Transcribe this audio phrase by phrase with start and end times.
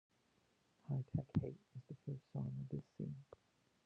[0.87, 3.23] "Hi-Tech Hate" is the first song of this scene.